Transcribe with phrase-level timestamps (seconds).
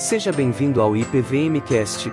[0.00, 2.10] Seja bem-vindo ao IPVMcast.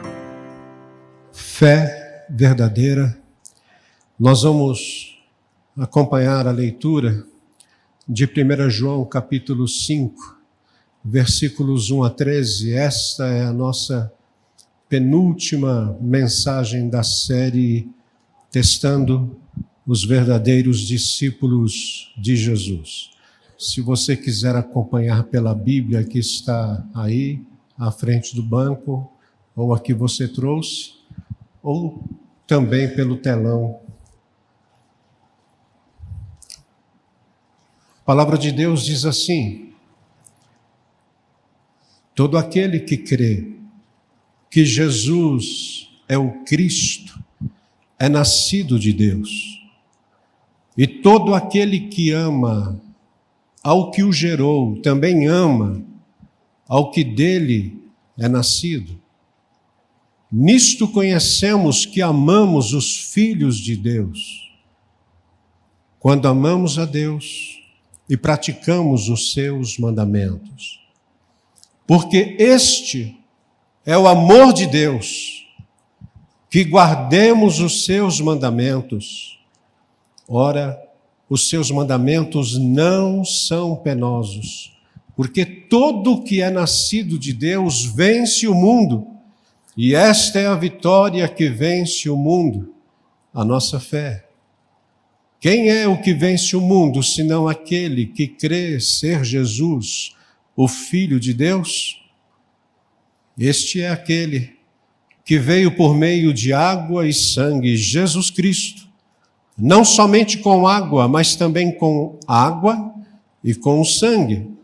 [1.31, 3.17] Fé verdadeira.
[4.19, 5.17] Nós vamos
[5.77, 7.25] acompanhar a leitura
[8.05, 10.37] de 1 João capítulo 5,
[11.01, 12.73] versículos 1 a 13.
[12.73, 14.11] Esta é a nossa
[14.89, 17.89] penúltima mensagem da série
[18.51, 19.39] Testando
[19.87, 23.11] os verdadeiros discípulos de Jesus.
[23.57, 27.41] Se você quiser acompanhar pela Bíblia que está aí
[27.77, 29.11] à frente do banco,
[29.55, 30.93] ou aqui você trouxe,
[31.61, 32.03] ou
[32.45, 33.79] também pelo telão.
[38.01, 39.73] A palavra de Deus diz assim:
[42.15, 43.53] Todo aquele que crê
[44.49, 47.21] que Jesus é o Cristo
[47.99, 49.57] é nascido de Deus.
[50.77, 52.79] E todo aquele que ama
[53.63, 55.83] ao que o gerou, também ama
[56.67, 57.81] ao que dele
[58.17, 58.99] é nascido.
[60.31, 64.51] Nisto conhecemos que amamos os filhos de Deus,
[65.99, 67.61] quando amamos a Deus
[68.09, 70.81] e praticamos os seus mandamentos.
[71.85, 73.17] Porque este
[73.85, 75.47] é o amor de Deus,
[76.49, 79.39] que guardemos os seus mandamentos.
[80.27, 80.77] Ora,
[81.29, 84.76] os seus mandamentos não são penosos,
[85.17, 89.07] porque todo o que é nascido de Deus vence o mundo,
[89.75, 92.73] e esta é a vitória que vence o mundo,
[93.33, 94.27] a nossa fé.
[95.39, 100.15] Quem é o que vence o mundo, senão aquele que crê ser Jesus,
[100.55, 101.99] o Filho de Deus?
[103.37, 104.55] Este é aquele
[105.25, 108.87] que veio por meio de água e sangue, Jesus Cristo
[109.57, 112.93] não somente com água, mas também com água
[113.43, 114.56] e com sangue.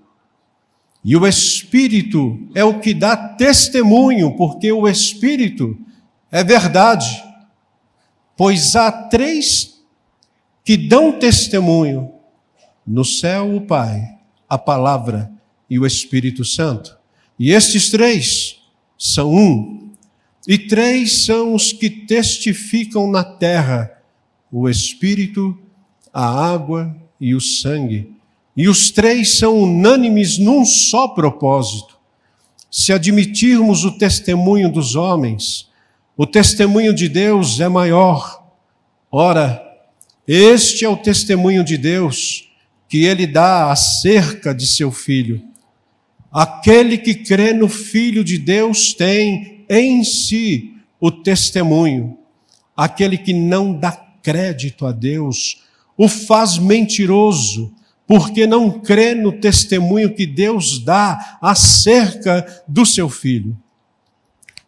[1.04, 5.78] E o Espírito é o que dá testemunho, porque o Espírito
[6.32, 7.24] é verdade.
[8.38, 9.84] Pois há três
[10.64, 12.12] que dão testemunho:
[12.88, 14.18] no céu, o Pai,
[14.48, 15.32] a Palavra
[15.70, 16.98] e o Espírito Santo.
[17.38, 18.62] E estes três
[18.98, 19.92] são um,
[20.48, 23.92] e três são os que testificam na terra
[24.52, 25.58] o Espírito,
[26.14, 28.13] a água e o sangue.
[28.56, 31.98] E os três são unânimes num só propósito.
[32.70, 35.70] Se admitirmos o testemunho dos homens,
[36.16, 38.44] o testemunho de Deus é maior.
[39.12, 39.62] Ora,
[40.28, 42.50] este é o testemunho de Deus
[42.88, 45.42] que ele dá acerca de seu filho.
[46.32, 52.18] Aquele que crê no Filho de Deus tem em si o testemunho.
[52.76, 55.64] Aquele que não dá crédito a Deus,
[55.98, 57.74] o faz mentiroso,
[58.08, 63.58] porque não crê no testemunho que Deus dá acerca do seu filho.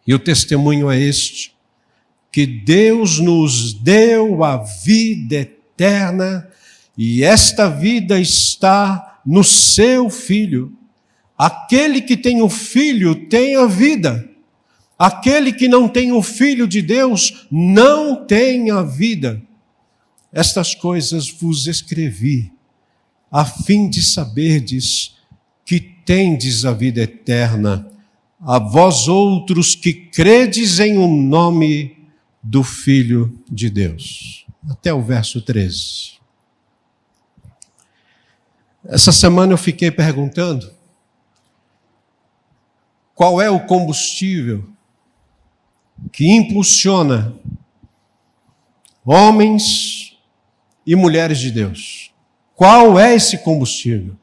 [0.06, 1.54] E o testemunho é este:
[2.32, 6.48] que Deus nos deu a vida eterna,
[6.96, 10.72] e esta vida está no seu filho.
[11.36, 14.26] Aquele que tem o filho tem a vida.
[14.98, 19.42] Aquele que não tem o Filho de Deus não tem a vida.
[20.32, 22.50] Estas coisas vos escrevi,
[23.30, 25.16] a fim de saberdes
[25.64, 27.90] que tendes a vida eterna,
[28.40, 31.96] a vós outros que credes em o um nome
[32.42, 34.46] do Filho de Deus.
[34.70, 36.16] Até o verso 13.
[38.84, 40.72] Essa semana eu fiquei perguntando
[43.14, 44.68] qual é o combustível
[46.12, 47.34] que impulsiona
[49.04, 50.16] homens
[50.86, 52.12] e mulheres de Deus.
[52.56, 54.16] Qual é esse combustível?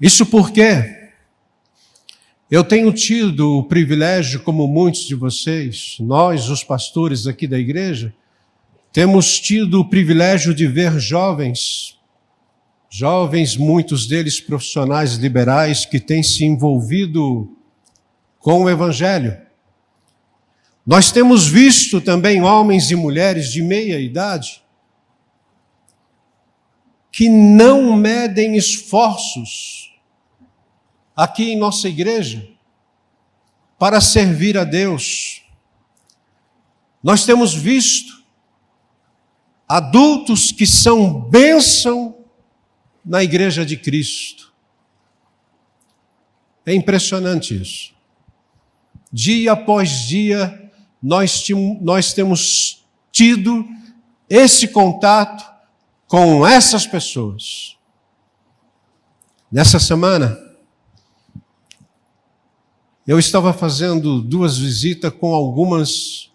[0.00, 1.10] Isso porque
[2.50, 8.14] eu tenho tido o privilégio, como muitos de vocês, nós, os pastores aqui da igreja,
[8.90, 11.98] temos tido o privilégio de ver jovens,
[12.88, 17.54] jovens, muitos deles profissionais liberais, que têm se envolvido
[18.38, 19.36] com o Evangelho
[20.90, 24.62] nós temos visto também homens e mulheres de meia idade
[27.20, 29.94] que não medem esforços
[31.14, 32.48] aqui em nossa igreja
[33.78, 35.42] para servir a Deus.
[37.02, 38.24] Nós temos visto
[39.68, 42.24] adultos que são bênção
[43.04, 44.50] na igreja de Cristo.
[46.64, 47.92] É impressionante isso.
[49.12, 51.46] Dia após dia, nós,
[51.82, 52.82] nós temos
[53.12, 53.68] tido
[54.26, 55.49] esse contato
[56.10, 57.78] com essas pessoas.
[59.50, 60.36] Nessa semana,
[63.06, 66.30] Eu estava fazendo duas visitas com algumas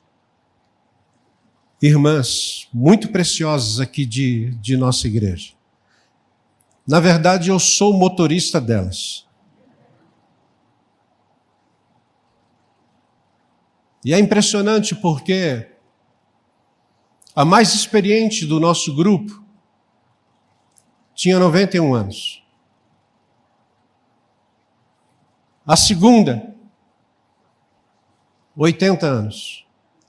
[1.82, 5.54] irmãs muito preciosas aqui de, de nossa igreja.
[6.86, 9.26] Na verdade, eu sou o motorista delas.
[14.04, 15.72] E é impressionante porque
[17.34, 19.45] a mais experiente do nosso grupo
[21.16, 22.44] tinha 91 anos.
[25.66, 26.54] A segunda,
[28.56, 29.66] 80 anos.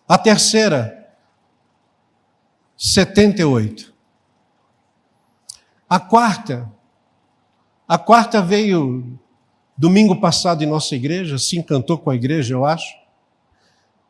[0.06, 1.14] A terceira,
[2.76, 3.94] 78.
[5.88, 6.70] A quarta,
[7.88, 9.18] a quarta veio
[9.76, 12.94] domingo passado em nossa igreja, se encantou com a igreja, eu acho.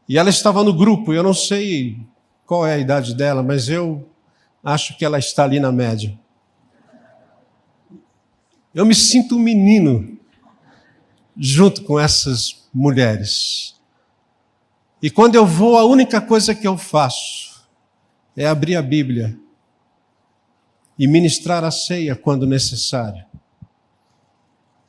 [0.09, 2.01] E ela estava no grupo, eu não sei
[2.47, 4.09] qual é a idade dela, mas eu
[4.65, 6.19] acho que ela está ali na média.
[8.77, 10.19] Eu me sinto um menino
[11.35, 13.75] junto com essas mulheres.
[15.01, 17.67] E quando eu vou, a única coisa que eu faço
[18.37, 19.35] é abrir a Bíblia
[20.99, 23.25] e ministrar a ceia quando necessário.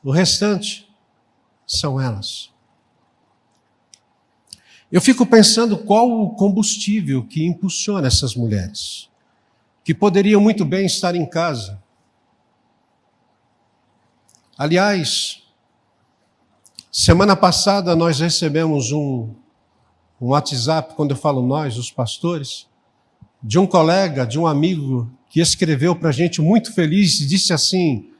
[0.04, 0.86] O restante
[1.66, 2.50] são elas.
[4.92, 9.08] Eu fico pensando qual o combustível que impulsiona essas mulheres,
[9.82, 11.82] que poderiam muito bem estar em casa,
[14.58, 15.44] Aliás,
[16.90, 19.32] semana passada nós recebemos um,
[20.20, 22.66] um WhatsApp, quando eu falo nós, os pastores,
[23.40, 27.52] de um colega, de um amigo, que escreveu para a gente muito feliz e disse
[27.52, 28.10] assim: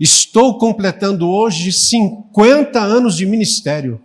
[0.00, 4.00] Estou completando hoje 50 anos de ministério.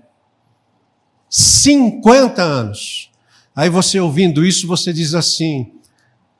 [1.27, 3.09] 50 anos.
[3.55, 5.71] Aí você ouvindo isso, você diz assim: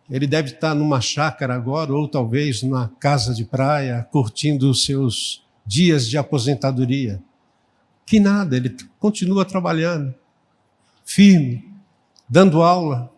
[0.09, 5.45] ele deve estar numa chácara agora, ou talvez numa casa de praia, curtindo os seus
[5.65, 7.21] dias de aposentadoria.
[8.05, 10.15] Que nada, ele continua trabalhando,
[11.05, 11.71] firme,
[12.27, 13.13] dando aula.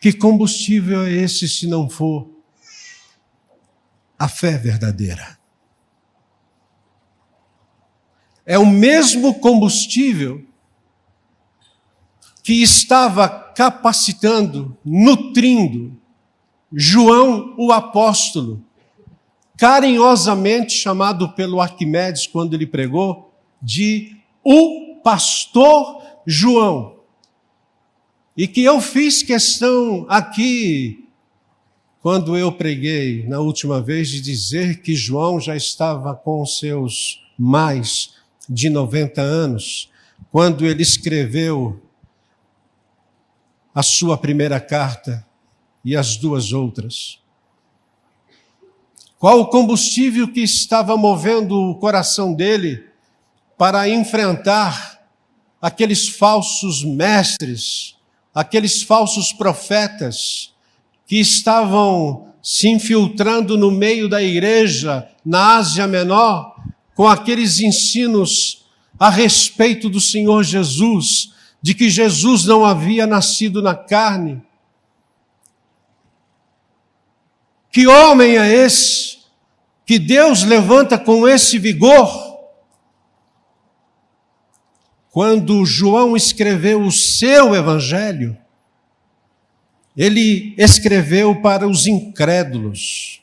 [0.00, 2.30] Que combustível é esse se não for
[4.16, 5.36] a fé verdadeira?
[8.46, 10.46] É o mesmo combustível
[12.42, 15.96] que estava capacitando, nutrindo
[16.72, 18.62] João o apóstolo,
[19.56, 26.96] carinhosamente chamado pelo Arquimedes quando ele pregou de o pastor João.
[28.36, 31.06] E que eu fiz questão aqui,
[32.00, 38.14] quando eu preguei na última vez, de dizer que João já estava com seus mais
[38.48, 39.90] de 90 anos,
[40.30, 41.82] quando ele escreveu
[43.80, 45.26] a sua primeira carta
[45.82, 47.18] e as duas outras.
[49.18, 52.84] Qual o combustível que estava movendo o coração dele
[53.56, 55.00] para enfrentar
[55.62, 57.96] aqueles falsos mestres,
[58.34, 60.52] aqueles falsos profetas
[61.06, 66.54] que estavam se infiltrando no meio da igreja na Ásia Menor
[66.94, 68.66] com aqueles ensinos
[68.98, 74.42] a respeito do Senhor Jesus, de que Jesus não havia nascido na carne.
[77.70, 79.18] Que homem é esse
[79.86, 82.30] que Deus levanta com esse vigor?
[85.10, 88.36] Quando João escreveu o seu evangelho,
[89.96, 93.20] ele escreveu para os incrédulos.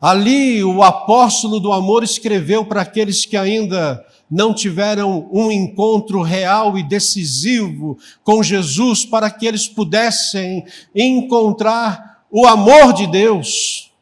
[0.00, 6.78] Ali, o apóstolo do amor escreveu para aqueles que ainda não tiveram um encontro real
[6.78, 13.92] e decisivo com Jesus, para que eles pudessem encontrar o amor de Deus.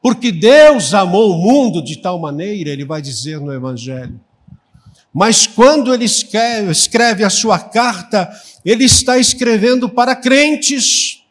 [0.00, 4.18] Porque Deus amou o mundo de tal maneira, ele vai dizer no Evangelho.
[5.12, 8.30] Mas quando ele escreve, escreve a sua carta,
[8.64, 11.22] ele está escrevendo para crentes.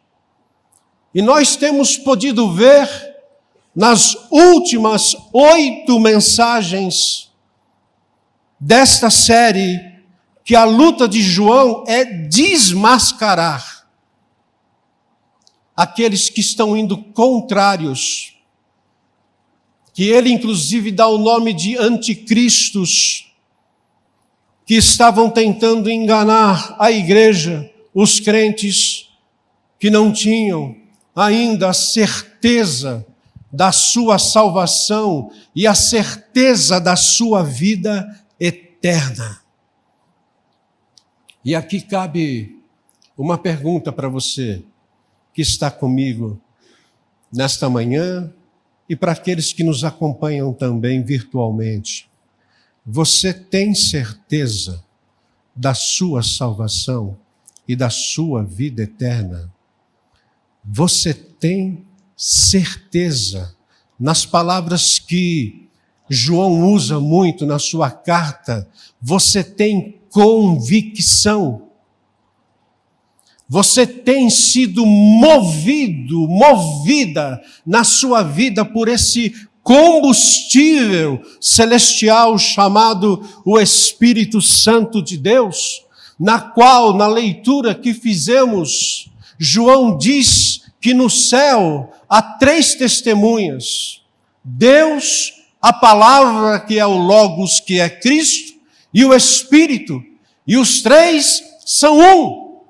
[1.12, 2.88] E nós temos podido ver
[3.76, 7.33] nas últimas oito mensagens
[8.64, 9.78] desta série
[10.46, 13.86] que a luta de João é desmascarar
[15.76, 18.38] aqueles que estão indo contrários,
[19.94, 23.34] que ele inclusive dá o nome de anticristos,
[24.66, 29.10] que estavam tentando enganar a igreja, os crentes
[29.78, 30.74] que não tinham
[31.14, 33.06] ainda a certeza
[33.52, 39.42] da sua salvação e a certeza da sua vida eterna.
[41.44, 42.62] E aqui cabe
[43.18, 44.64] uma pergunta para você
[45.34, 46.40] que está comigo
[47.32, 48.32] nesta manhã
[48.88, 52.10] e para aqueles que nos acompanham também virtualmente.
[52.86, 54.84] Você tem certeza
[55.56, 57.18] da sua salvação
[57.68, 59.52] e da sua vida eterna?
[60.64, 61.86] Você tem
[62.16, 63.56] certeza
[64.00, 65.63] nas palavras que
[66.14, 68.68] João usa muito na sua carta?
[69.02, 71.64] Você tem convicção
[73.54, 84.42] você tem sido movido, movida na sua vida por esse combustível celestial chamado o Espírito
[84.42, 85.86] Santo de Deus,
[86.20, 94.02] na qual, na leitura que fizemos, João diz que no céu há três testemunhas:
[94.44, 95.32] Deus,
[95.64, 98.60] a palavra que é o Logos, que é Cristo,
[98.94, 100.04] e o Espírito,
[100.46, 102.62] e os três são um.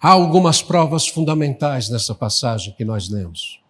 [0.00, 3.60] Há algumas provas fundamentais nessa passagem que nós lemos.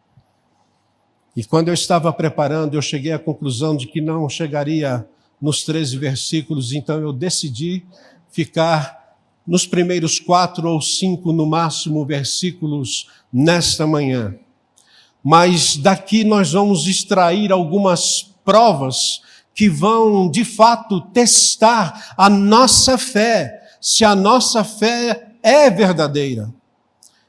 [1.37, 5.07] E quando eu estava preparando, eu cheguei à conclusão de que não chegaria
[5.39, 7.85] nos 13 versículos, então eu decidi
[8.31, 9.15] ficar
[9.47, 14.35] nos primeiros quatro ou cinco, no máximo, versículos nesta manhã.
[15.23, 19.21] Mas daqui nós vamos extrair algumas provas
[19.55, 26.53] que vão, de fato, testar a nossa fé, se a nossa fé é verdadeira.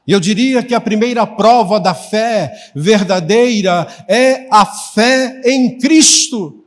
[0.06, 6.64] E eu diria que a primeira prova da fé verdadeira é a fé em Cristo,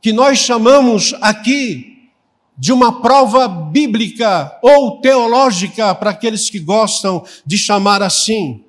[0.00, 2.10] que nós chamamos aqui
[2.56, 8.64] de uma prova bíblica ou teológica para aqueles que gostam de chamar assim.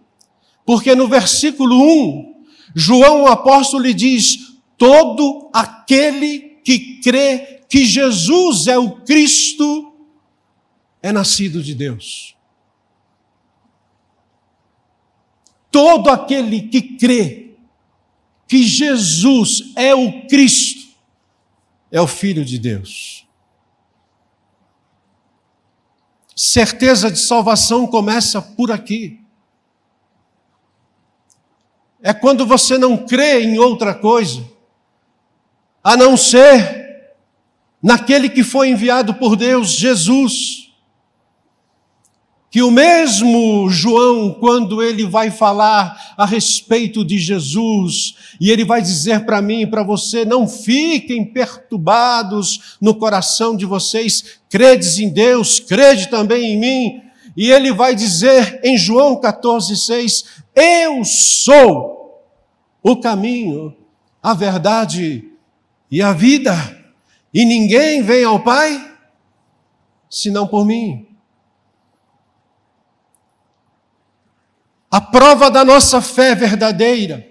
[0.70, 2.44] Porque no versículo 1,
[2.76, 9.92] João o apóstolo lhe diz: todo aquele que crê que Jesus é o Cristo
[11.02, 12.36] é nascido de Deus.
[15.72, 17.56] Todo aquele que crê
[18.48, 20.88] que Jesus é o Cristo
[21.90, 23.28] é o Filho de Deus.
[26.36, 29.19] Certeza de salvação começa por aqui.
[32.02, 34.44] É quando você não crê em outra coisa,
[35.84, 37.14] a não ser
[37.82, 40.70] naquele que foi enviado por Deus, Jesus
[42.52, 48.82] que o mesmo João, quando ele vai falar a respeito de Jesus, e ele vai
[48.82, 55.10] dizer para mim e para você: não fiquem perturbados no coração de vocês, credes em
[55.10, 57.02] Deus, crede também em mim.
[57.36, 62.24] E ele vai dizer em João 14,6: Eu sou
[62.82, 63.76] o caminho,
[64.22, 65.32] a verdade
[65.92, 66.54] e a vida,
[67.34, 68.90] e ninguém vem ao Pai
[70.10, 71.08] senão por mim.
[74.92, 77.30] A prova da nossa fé verdadeira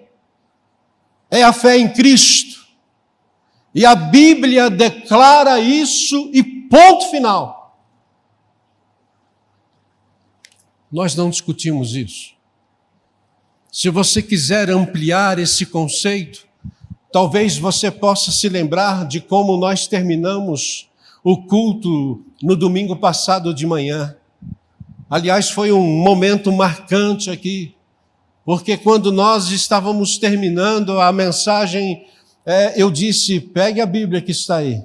[1.31, 2.67] é a fé em Cristo.
[3.75, 7.58] E a Bíblia declara isso e ponto final.
[10.91, 12.33] Nós não discutimos isso.
[13.71, 16.47] Se você quiser ampliar esse conceito,
[17.13, 20.89] talvez você possa se lembrar de como nós terminamos
[21.23, 24.17] o culto no domingo passado de manhã.
[25.11, 27.75] Aliás, foi um momento marcante aqui,
[28.45, 32.07] porque quando nós estávamos terminando a mensagem,
[32.47, 34.83] é, eu disse: pegue a Bíblia que está aí,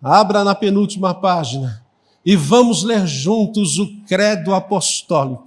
[0.00, 1.81] abra na penúltima página
[2.24, 5.46] e vamos ler juntos o Credo Apostólico.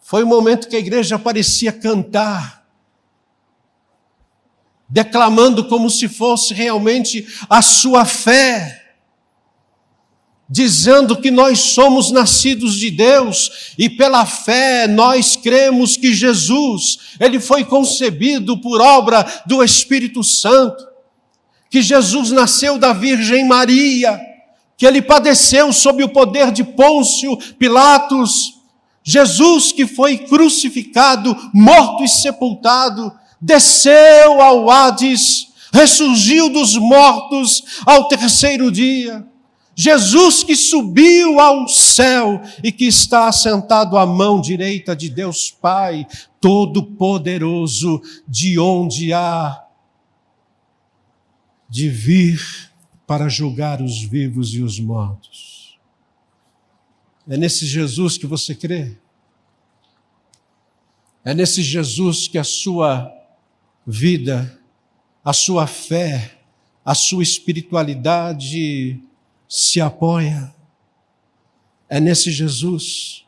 [0.00, 2.66] Foi um momento que a igreja parecia cantar,
[4.88, 8.80] declamando como se fosse realmente a sua fé
[10.50, 17.38] dizendo que nós somos nascidos de Deus e pela fé nós cremos que Jesus, ele
[17.38, 20.84] foi concebido por obra do Espírito Santo,
[21.70, 24.20] que Jesus nasceu da Virgem Maria,
[24.80, 28.54] que ele padeceu sob o poder de Pôncio Pilatos,
[29.02, 38.72] Jesus que foi crucificado, morto e sepultado, desceu ao Hades, ressurgiu dos mortos ao terceiro
[38.72, 39.22] dia,
[39.76, 46.06] Jesus que subiu ao céu e que está assentado à mão direita de Deus Pai,
[46.40, 49.62] Todo-Poderoso, de onde há
[51.68, 52.69] de vir
[53.10, 55.76] para julgar os vivos e os mortos.
[57.28, 58.96] É nesse Jesus que você crê?
[61.24, 63.12] É nesse Jesus que a sua
[63.84, 64.56] vida,
[65.24, 66.38] a sua fé,
[66.84, 69.02] a sua espiritualidade
[69.48, 70.54] se apoia.
[71.88, 73.26] É nesse Jesus.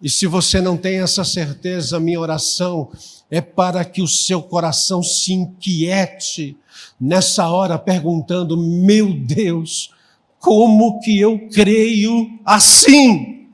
[0.00, 2.90] E se você não tem essa certeza, minha oração
[3.30, 6.56] é para que o seu coração se inquiete
[7.00, 9.90] nessa hora, perguntando: meu Deus,
[10.38, 13.48] como que eu creio assim?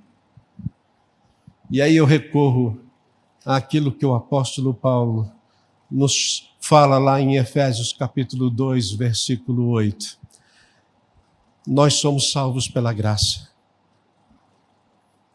[1.70, 2.78] E aí eu recorro
[3.46, 5.30] àquilo que o apóstolo Paulo
[5.90, 10.18] nos fala lá em Efésios capítulo 2, versículo 8.
[11.66, 13.49] Nós somos salvos pela graça,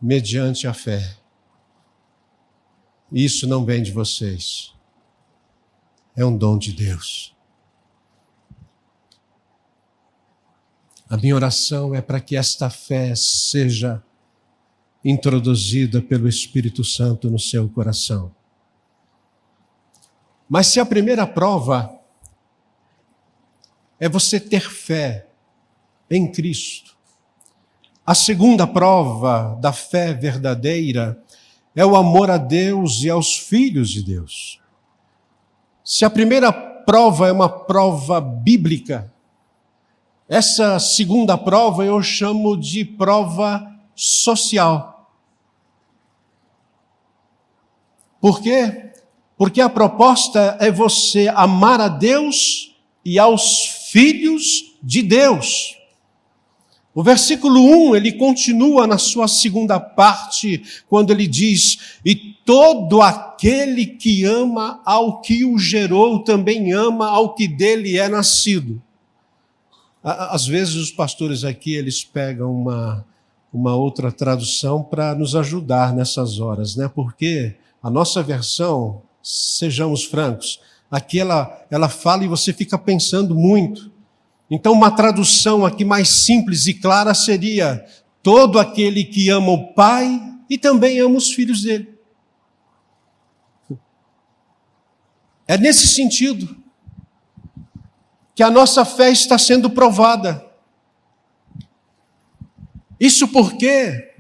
[0.02, 1.18] mediante a fé.
[3.12, 4.74] Isso não vem de vocês,
[6.16, 7.36] é um dom de Deus.
[11.10, 14.04] A minha oração é para que esta fé seja
[15.06, 18.36] introduzida pelo Espírito Santo no seu coração.
[20.50, 21.98] Mas se a primeira prova
[24.00, 25.30] é você ter fé
[26.10, 26.97] em Cristo,
[28.08, 31.22] a segunda prova da fé verdadeira
[31.76, 34.62] é o amor a Deus e aos filhos de Deus.
[35.84, 39.14] Se a primeira prova é uma prova bíblica,
[40.30, 45.12] essa segunda prova eu chamo de prova social.
[48.22, 48.94] Por quê?
[49.38, 52.74] Porque a proposta é você amar a Deus
[53.04, 55.77] e aos filhos de Deus.
[56.98, 57.62] O versículo
[57.92, 64.82] 1, ele continua na sua segunda parte, quando ele diz: E todo aquele que ama
[64.84, 68.82] ao que o gerou também ama ao que dele é nascido.
[70.04, 73.06] Às vezes os pastores aqui eles pegam uma,
[73.54, 76.88] uma outra tradução para nos ajudar nessas horas, né?
[76.88, 83.96] Porque a nossa versão, sejamos francos, aqui ela, ela fala e você fica pensando muito.
[84.50, 87.86] Então, uma tradução aqui mais simples e clara seria:
[88.24, 91.98] todo aquele que ama o Pai e também ama os filhos dele.
[95.48, 96.58] É nesse sentido
[98.36, 100.46] que a nossa fé está sendo provada.
[103.00, 104.14] Isso porque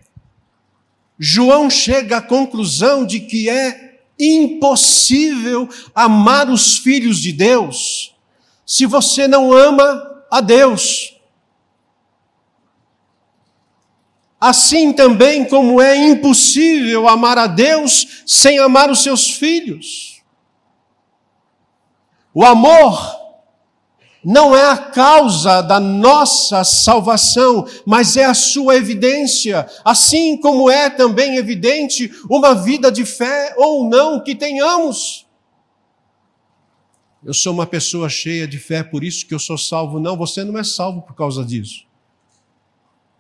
[1.19, 8.15] João chega à conclusão de que é impossível amar os filhos de Deus
[8.65, 11.15] se você não ama a Deus.
[14.39, 20.21] Assim também como é impossível amar a Deus sem amar os seus filhos.
[22.33, 23.17] O amor
[24.23, 30.89] não é a causa da nossa salvação, mas é a sua evidência, assim como é
[30.89, 35.26] também evidente uma vida de fé ou não que tenhamos.
[37.27, 39.99] Eu sou uma pessoa cheia de fé, por isso que eu sou salvo.
[39.99, 41.83] Não, você não é salvo por causa disso.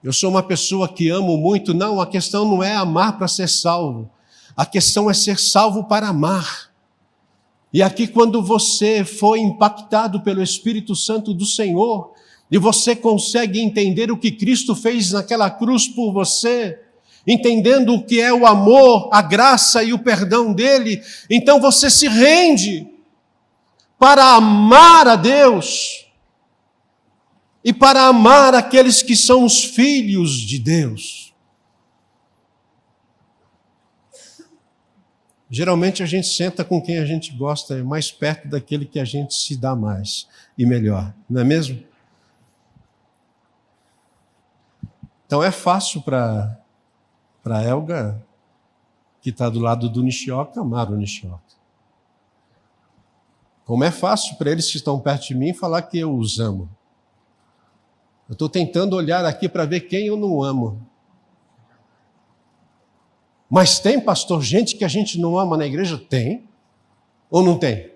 [0.01, 1.73] Eu sou uma pessoa que amo muito.
[1.73, 4.09] Não, a questão não é amar para ser salvo.
[4.55, 6.71] A questão é ser salvo para amar.
[7.73, 12.13] E aqui, quando você foi impactado pelo Espírito Santo do Senhor,
[12.49, 16.79] e você consegue entender o que Cristo fez naquela cruz por você,
[17.27, 22.07] entendendo o que é o amor, a graça e o perdão dele, então você se
[22.07, 22.95] rende
[23.97, 26.07] para amar a Deus
[27.63, 31.33] e para amar aqueles que são os filhos de Deus.
[35.49, 39.33] Geralmente a gente senta com quem a gente gosta mais perto daquele que a gente
[39.33, 41.81] se dá mais e melhor, não é mesmo?
[45.25, 46.57] Então é fácil para
[47.43, 48.21] para Elga,
[49.21, 51.46] que está do lado do Nishioca, amar o Nishioca.
[53.67, 56.69] Como é fácil para eles que estão perto de mim falar que eu os amo.
[58.29, 60.87] Eu estou tentando olhar aqui para ver quem eu não amo.
[63.49, 65.97] Mas tem, pastor, gente que a gente não ama na igreja?
[65.97, 66.47] Tem.
[67.29, 67.91] Ou não tem?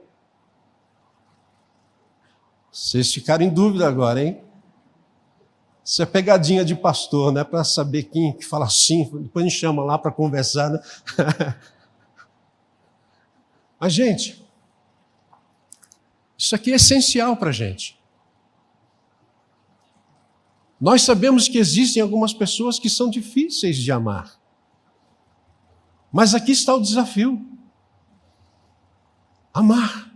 [2.70, 4.42] Vocês ficaram em dúvida agora, hein?
[5.86, 7.46] Isso é pegadinha de pastor, né?
[7.46, 10.82] Para saber quem que fala assim, depois a gente chama lá para conversar, né?
[13.80, 14.41] Mas, gente,
[16.52, 17.98] isso aqui é essencial para a gente.
[20.80, 24.38] Nós sabemos que existem algumas pessoas que são difíceis de amar.
[26.12, 27.42] Mas aqui está o desafio:
[29.54, 30.14] amar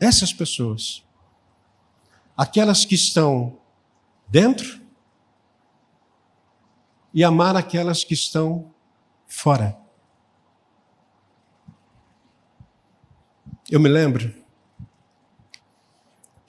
[0.00, 1.04] essas pessoas,
[2.36, 3.60] aquelas que estão
[4.26, 4.82] dentro
[7.12, 8.74] e amar aquelas que estão
[9.28, 9.78] fora.
[13.70, 14.43] Eu me lembro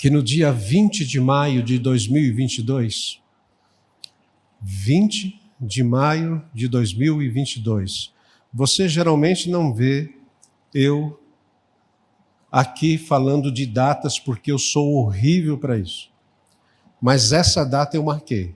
[0.05, 3.19] que no dia 20 de maio de 2022,
[4.61, 8.13] 20 de maio de 2022.
[8.53, 10.13] Você geralmente não vê
[10.75, 11.19] eu
[12.51, 16.11] aqui falando de datas porque eu sou horrível para isso.
[17.01, 18.53] Mas essa data eu marquei.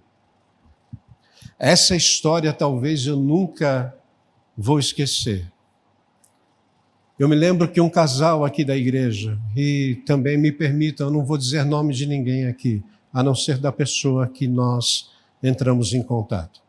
[1.57, 3.97] Essa história talvez eu nunca
[4.55, 5.51] vou esquecer.
[7.19, 11.25] Eu me lembro que um casal aqui da igreja, e também me permitam, eu não
[11.25, 15.11] vou dizer nome de ninguém aqui, a não ser da pessoa que nós
[15.43, 16.61] entramos em contato.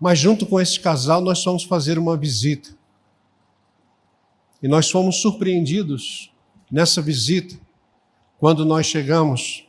[0.00, 2.70] Mas junto com esse casal, nós fomos fazer uma visita.
[4.62, 6.32] E nós fomos surpreendidos
[6.72, 7.54] nessa visita,
[8.38, 9.68] quando nós chegamos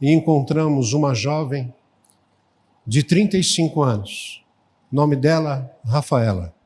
[0.00, 1.74] e encontramos uma jovem
[2.86, 4.44] de 35 anos.
[4.92, 6.59] Nome dela, Rafaela.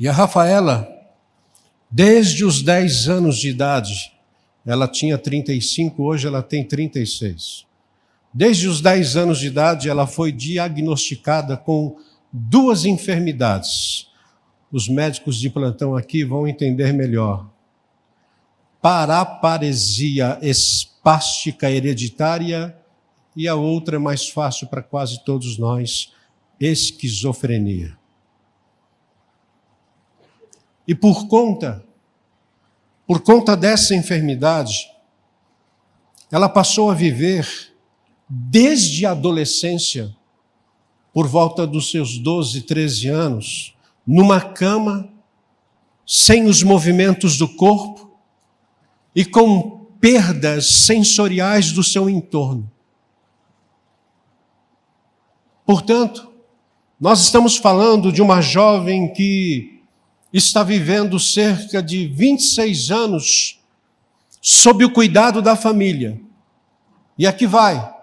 [0.00, 0.88] E a Rafaela,
[1.90, 4.10] desde os 10 anos de idade,
[4.64, 7.66] ela tinha 35, hoje ela tem 36.
[8.32, 11.98] Desde os 10 anos de idade, ela foi diagnosticada com
[12.32, 14.08] duas enfermidades.
[14.72, 17.50] Os médicos de plantão aqui vão entender melhor.
[18.80, 22.74] Paraparesia espástica hereditária
[23.36, 26.14] e a outra é mais fácil para quase todos nós,
[26.58, 27.99] esquizofrenia.
[30.90, 31.86] E por conta
[33.06, 34.88] por conta dessa enfermidade,
[36.32, 37.46] ela passou a viver
[38.28, 40.16] desde a adolescência,
[41.12, 45.08] por volta dos seus 12, 13 anos, numa cama,
[46.06, 48.12] sem os movimentos do corpo
[49.14, 52.68] e com perdas sensoriais do seu entorno.
[55.64, 56.32] Portanto,
[57.00, 59.79] nós estamos falando de uma jovem que
[60.32, 63.60] está vivendo cerca de 26 anos
[64.40, 66.20] sob o cuidado da família.
[67.18, 67.94] E aqui vai.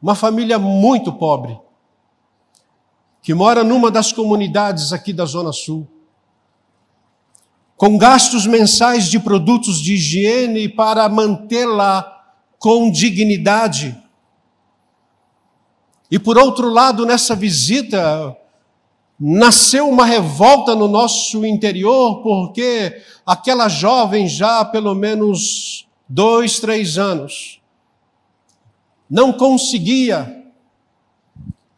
[0.00, 1.58] Uma família muito pobre,
[3.22, 5.86] que mora numa das comunidades aqui da Zona Sul,
[7.76, 14.00] com gastos mensais de produtos de higiene para mantê-la com dignidade.
[16.10, 18.36] E por outro lado, nessa visita,
[19.18, 27.60] nasceu uma revolta no nosso interior, porque aquela jovem, já pelo menos dois, três anos,
[29.08, 30.44] não conseguia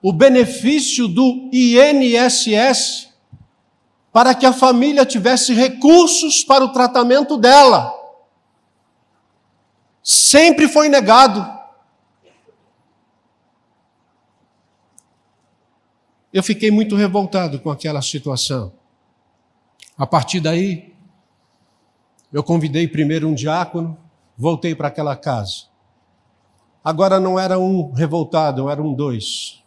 [0.03, 3.09] o benefício do INSS
[4.13, 7.95] para que a família tivesse recursos para o tratamento dela.
[10.03, 11.58] Sempre foi negado.
[16.39, 18.73] Eu fiquei muito revoltado com aquela situação.
[19.97, 20.95] A partir daí,
[22.33, 23.99] eu convidei primeiro um diácono,
[24.37, 25.65] voltei para aquela casa.
[26.85, 29.65] Agora não era um revoltado, eram dois.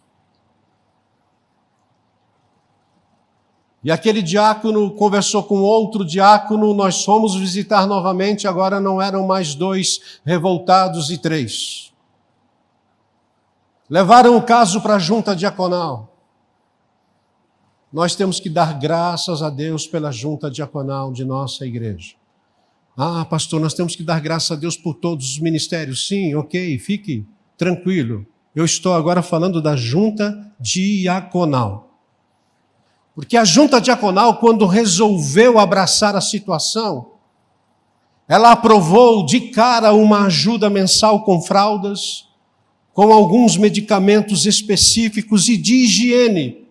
[3.83, 9.53] E aquele diácono conversou com outro diácono, nós fomos visitar novamente, agora não eram mais
[9.53, 11.91] dois revoltados e três.
[13.89, 16.10] Levaram o caso para a junta diaconal.
[17.91, 22.13] Nós temos que dar graças a Deus pela junta diaconal de nossa igreja.
[22.95, 26.07] Ah, pastor, nós temos que dar graças a Deus por todos os ministérios.
[26.07, 27.25] Sim, ok, fique
[27.57, 28.25] tranquilo.
[28.55, 31.89] Eu estou agora falando da junta diaconal.
[33.13, 37.11] Porque a junta diaconal, quando resolveu abraçar a situação,
[38.27, 42.29] ela aprovou de cara uma ajuda mensal com fraldas,
[42.93, 46.61] com alguns medicamentos específicos e de higiene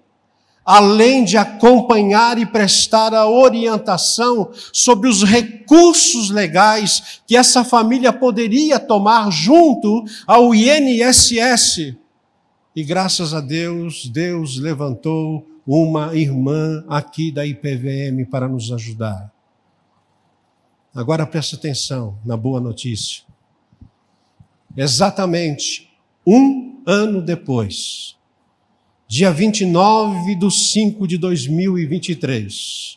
[0.71, 8.79] além de acompanhar e prestar a orientação sobre os recursos legais que essa família poderia
[8.79, 11.97] tomar junto ao INSS.
[12.77, 19.29] E graças a Deus, Deus levantou uma irmã aqui da IPVM para nos ajudar.
[20.95, 23.25] Agora preste atenção na boa notícia.
[24.77, 25.91] Exatamente
[26.25, 28.20] um ano depois,
[29.11, 32.97] dia 29 de 5 de 2023,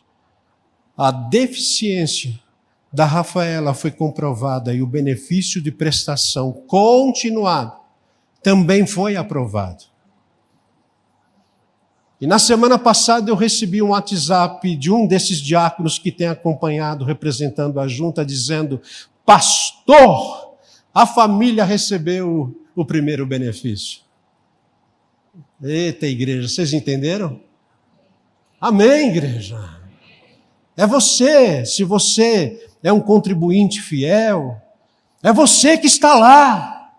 [0.95, 2.39] a deficiência
[2.93, 7.73] da Rafaela foi comprovada e o benefício de prestação continuado
[8.43, 9.85] também foi aprovado.
[12.21, 17.03] E na semana passada eu recebi um WhatsApp de um desses diáconos que tem acompanhado,
[17.03, 18.79] representando a junta, dizendo:
[19.25, 20.59] Pastor,
[20.93, 24.02] a família recebeu o primeiro benefício.
[25.63, 27.41] Eita, igreja, vocês entenderam?
[28.59, 29.57] Amém, igreja.
[30.75, 34.61] É você, se você é um contribuinte fiel,
[35.21, 36.93] é você que está lá.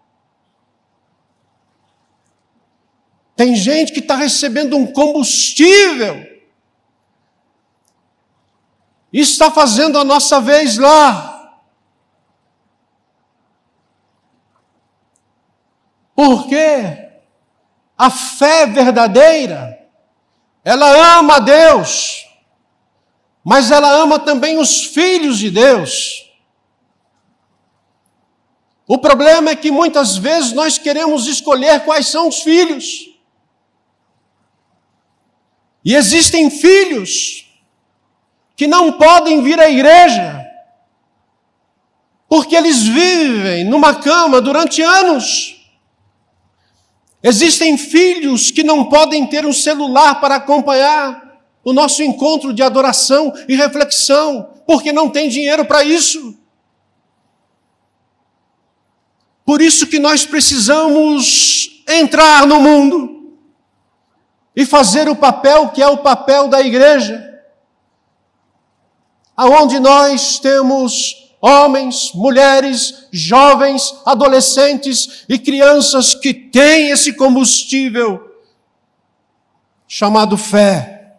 [3.37, 6.25] Tem gente que está recebendo um combustível
[9.13, 11.61] e está fazendo a nossa vez lá.
[16.15, 17.04] Porque
[17.97, 19.79] a fé verdadeira,
[20.65, 22.27] ela ama a Deus,
[23.45, 26.25] mas ela ama também os filhos de Deus.
[28.87, 33.11] O problema é que muitas vezes nós queremos escolher quais são os filhos.
[35.85, 37.47] E existem filhos
[38.57, 40.47] que não podem vir à igreja,
[42.29, 45.54] porque eles vivem numa cama durante anos.
[47.27, 53.33] Existem filhos que não podem ter um celular para acompanhar o nosso encontro de adoração
[53.49, 56.39] e reflexão, porque não tem dinheiro para isso.
[59.43, 63.39] Por isso que nós precisamos entrar no mundo
[64.55, 67.35] e fazer o papel que é o papel da igreja
[69.37, 78.35] aonde nós temos homens, mulheres, jovens, adolescentes e crianças que têm esse combustível
[79.87, 81.17] chamado fé.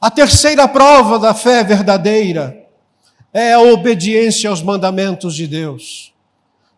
[0.00, 2.68] A terceira prova da fé verdadeira
[3.32, 6.09] é a obediência aos mandamentos de Deus.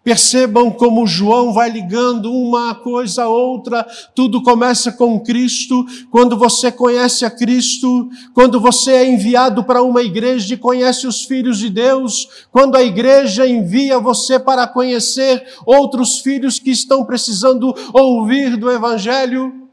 [0.04, 3.86] Percebam como João vai ligando uma coisa a outra,
[4.16, 5.86] tudo começa com Cristo.
[6.10, 11.22] Quando você conhece a Cristo, quando você é enviado para uma igreja e conhece os
[11.24, 17.72] filhos de Deus, quando a igreja envia você para conhecer outros filhos que estão precisando
[17.92, 19.68] ouvir do Evangelho.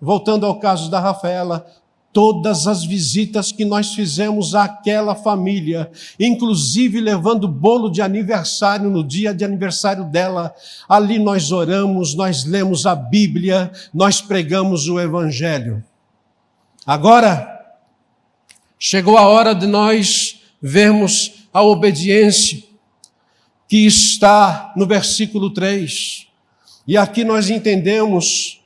[0.00, 1.66] Voltando ao caso da Rafaela,
[2.14, 9.34] todas as visitas que nós fizemos àquela família, inclusive levando bolo de aniversário no dia
[9.34, 10.54] de aniversário dela.
[10.88, 15.82] Ali nós oramos, nós lemos a Bíblia, nós pregamos o Evangelho.
[16.86, 17.50] Agora,
[18.78, 22.62] chegou a hora de nós vermos a obediência
[23.68, 26.28] que está no versículo 3.
[26.86, 28.60] E aqui nós entendemos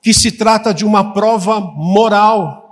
[0.00, 2.63] que se trata de uma prova moral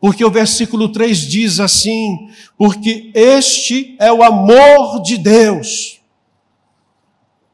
[0.00, 6.00] porque o versículo 3 diz assim: porque este é o amor de Deus,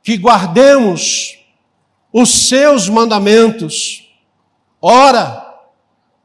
[0.02, 1.38] que guardemos
[2.12, 4.08] os seus mandamentos.
[4.80, 5.42] Ora,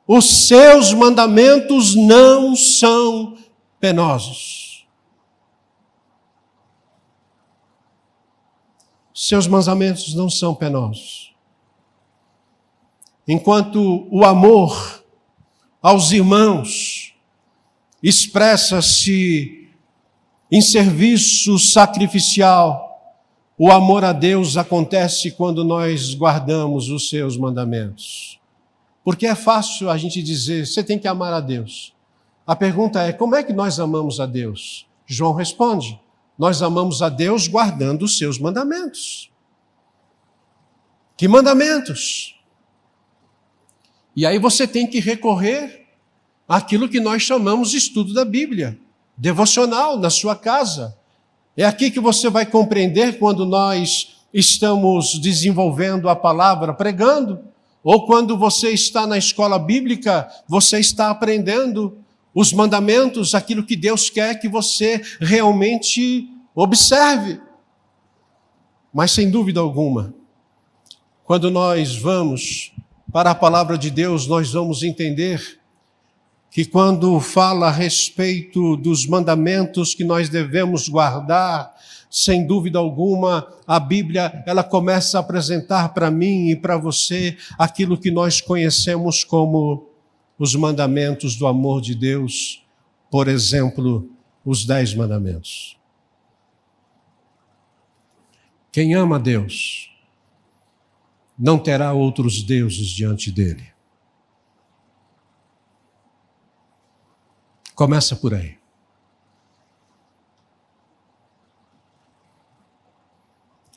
[0.06, 3.38] os seus mandamentos não são
[3.80, 4.88] penosos.
[9.14, 11.36] Seus mandamentos não são penosos.
[13.28, 14.99] Enquanto o amor
[15.82, 17.14] aos irmãos,
[18.02, 19.70] expressa-se
[20.52, 22.88] em serviço sacrificial.
[23.58, 28.40] O amor a Deus acontece quando nós guardamos os seus mandamentos.
[29.04, 31.94] Porque é fácil a gente dizer, você tem que amar a Deus.
[32.46, 34.88] A pergunta é, como é que nós amamos a Deus?
[35.06, 36.00] João responde,
[36.38, 39.30] nós amamos a Deus guardando os seus mandamentos.
[41.18, 42.39] Que mandamentos?
[44.20, 45.88] E aí você tem que recorrer
[46.46, 48.78] àquilo que nós chamamos de estudo da Bíblia,
[49.16, 50.94] devocional, na sua casa.
[51.56, 57.40] É aqui que você vai compreender quando nós estamos desenvolvendo a palavra, pregando,
[57.82, 61.98] ou quando você está na escola bíblica, você está aprendendo
[62.36, 67.40] os mandamentos, aquilo que Deus quer que você realmente observe.
[68.94, 70.14] Mas sem dúvida alguma,
[71.24, 72.74] quando nós vamos
[73.12, 75.60] para a palavra de Deus, nós vamos entender
[76.52, 81.74] que quando fala a respeito dos mandamentos que nós devemos guardar,
[82.10, 87.98] sem dúvida alguma, a Bíblia, ela começa a apresentar para mim e para você aquilo
[87.98, 89.90] que nós conhecemos como
[90.38, 92.64] os mandamentos do amor de Deus,
[93.12, 94.10] por exemplo,
[94.44, 95.78] os dez mandamentos.
[98.72, 99.89] Quem ama Deus,
[101.40, 103.72] não terá outros deuses diante dele.
[107.74, 108.60] Começa por aí.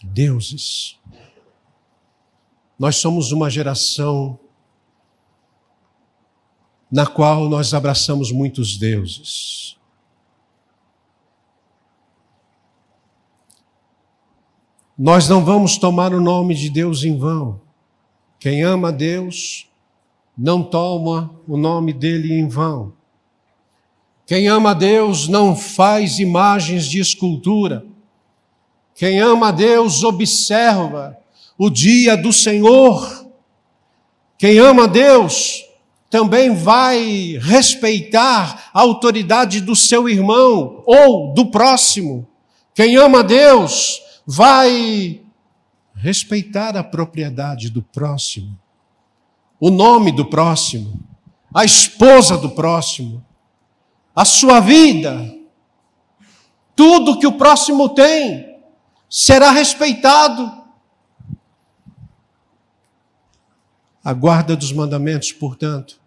[0.03, 0.99] Deuses.
[2.77, 4.41] Nós somos uma geração
[6.91, 9.79] na qual nós abraçamos muitos deuses.
[14.99, 17.61] Nós não vamos tomar o nome de Deus em vão.
[18.39, 19.67] Quem ama Deus
[20.37, 22.93] não toma o nome dele em vão.
[24.27, 27.85] Quem ama Deus não faz imagens de escultura.
[28.95, 31.19] Quem ama Deus observa
[31.57, 33.27] o dia do Senhor.
[34.37, 35.65] Quem ama Deus
[36.11, 42.29] também vai respeitar a autoridade do seu irmão ou do próximo.
[42.75, 45.23] Quem ama Deus vai
[45.95, 48.59] respeitar a propriedade do próximo,
[49.61, 51.01] o nome do próximo,
[51.55, 53.25] a esposa do próximo,
[54.15, 55.33] a sua vida,
[56.75, 58.59] tudo que o próximo tem
[59.09, 60.63] será respeitado.
[64.03, 66.01] A guarda dos mandamentos, portanto,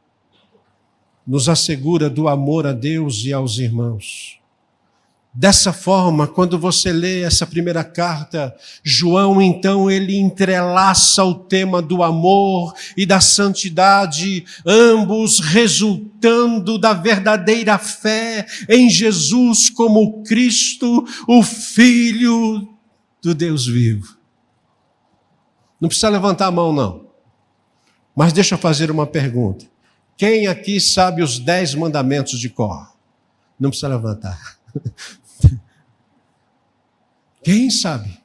[1.26, 4.40] nos assegura do amor a Deus e aos irmãos.
[5.38, 12.02] Dessa forma, quando você lê essa primeira carta, João então ele entrelaça o tema do
[12.02, 22.70] amor e da santidade, ambos resultando da verdadeira fé em Jesus como Cristo, o Filho
[23.22, 24.16] do Deus vivo.
[25.82, 27.08] Não precisa levantar a mão, não.
[28.16, 29.66] Mas deixa eu fazer uma pergunta.
[30.16, 32.96] Quem aqui sabe os dez mandamentos de cor?
[33.60, 34.56] Não precisa levantar.
[37.46, 38.20] Quem sabe?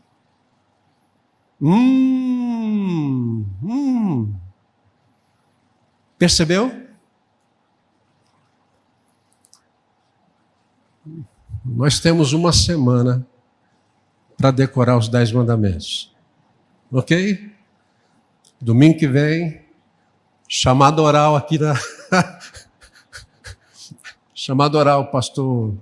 [1.61, 4.35] Hum, hum.
[6.19, 6.89] Percebeu?
[11.63, 13.27] Nós temos uma semana
[14.39, 16.17] para decorar os dez mandamentos.
[16.91, 17.55] Ok?
[18.59, 19.67] Domingo que vem,
[20.49, 21.75] chamado oral aqui na.
[24.33, 25.77] chamado oral, pastor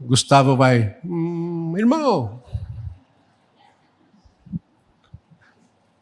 [0.00, 2.40] Gustavo vai, hum, irmão.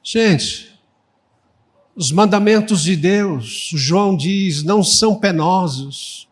[0.02, 0.78] Gente,
[1.94, 6.28] os mandamentos de Deus, João diz, não são penosos.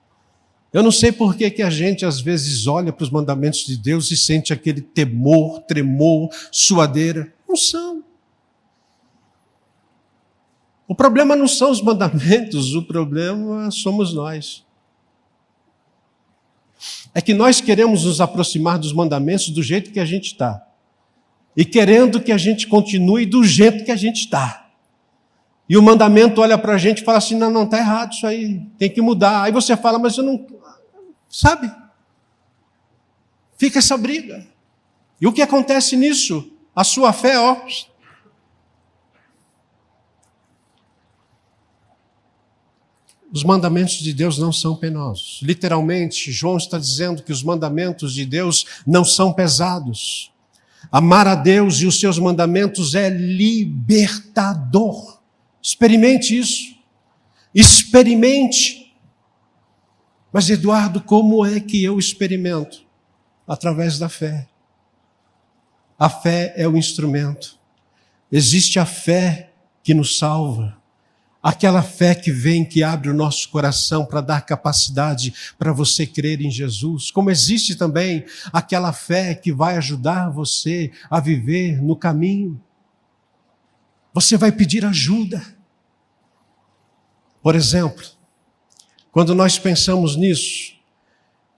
[0.72, 3.76] Eu não sei por que, que a gente às vezes olha para os mandamentos de
[3.76, 7.32] Deus e sente aquele temor, tremor, suadeira.
[7.48, 8.04] Não são.
[10.86, 14.63] O problema não são os mandamentos, o problema somos nós
[17.14, 20.66] é que nós queremos nos aproximar dos mandamentos do jeito que a gente está.
[21.56, 24.68] E querendo que a gente continue do jeito que a gente está.
[25.68, 28.26] E o mandamento olha para a gente e fala assim: não, não, está errado isso
[28.26, 29.44] aí, tem que mudar.
[29.44, 30.44] Aí você fala, mas eu não.
[31.28, 31.72] Sabe?
[33.56, 34.44] Fica essa briga.
[35.20, 36.50] E o que acontece nisso?
[36.74, 37.56] A sua fé, ó,
[43.34, 45.40] Os mandamentos de Deus não são penosos.
[45.42, 50.32] Literalmente, João está dizendo que os mandamentos de Deus não são pesados.
[50.88, 55.18] Amar a Deus e os seus mandamentos é libertador.
[55.60, 56.76] Experimente isso.
[57.52, 58.94] Experimente.
[60.32, 62.86] Mas, Eduardo, como é que eu experimento?
[63.48, 64.46] Através da fé.
[65.98, 67.58] A fé é o instrumento.
[68.30, 69.50] Existe a fé
[69.82, 70.83] que nos salva.
[71.44, 76.40] Aquela fé que vem, que abre o nosso coração para dar capacidade para você crer
[76.40, 77.10] em Jesus.
[77.10, 82.58] Como existe também aquela fé que vai ajudar você a viver no caminho.
[84.14, 85.44] Você vai pedir ajuda.
[87.42, 88.06] Por exemplo,
[89.12, 90.72] quando nós pensamos nisso,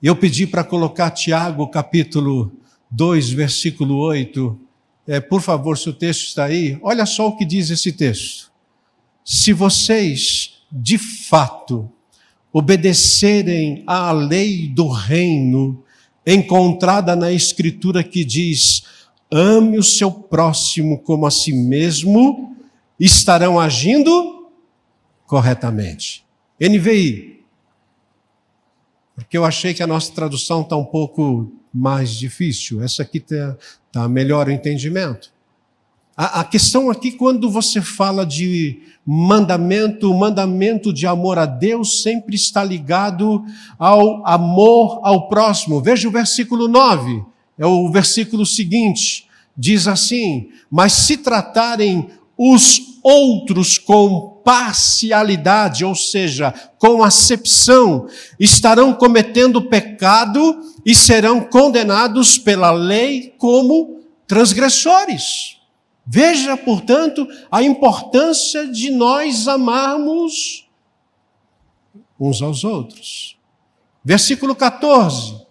[0.03, 2.51] eu pedi para colocar Tiago capítulo
[2.91, 4.61] 2, versículo 8.
[5.07, 8.56] É, por favor, se o texto está aí, olha só o que diz esse texto
[9.27, 11.91] se vocês de fato
[12.53, 15.83] obedecerem à lei do reino
[16.25, 18.85] encontrada na Escritura que diz:
[19.29, 22.57] ame o seu próximo como a si mesmo,
[23.01, 24.49] estarão agindo
[25.27, 26.25] corretamente.
[26.61, 27.45] NVI.
[29.17, 32.81] Porque eu achei que a nossa tradução está um pouco mais difícil.
[32.81, 33.57] Essa aqui está
[33.91, 35.33] tá melhor o entendimento.
[36.17, 42.03] A, a questão aqui, quando você fala de mandamento, o mandamento de amor a Deus
[42.03, 43.45] sempre está ligado
[43.79, 45.83] ao amor ao próximo.
[45.83, 47.23] Veja o versículo 9,
[47.59, 49.27] é o versículo seguinte.
[49.55, 58.07] Diz assim: Mas se tratarem os outros com parcialidade, ou seja, com acepção,
[58.41, 65.56] estarão cometendo pecado e serão condenados pela lei como transgressores.
[66.07, 70.69] Veja, portanto, a importância de nós amarmos
[72.19, 73.37] uns aos outros.
[74.05, 75.45] Versículo 14.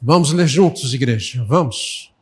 [0.00, 2.12] Vamos ler juntos, igreja, vamos.